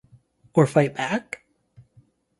[0.55, 1.43] Or fight back?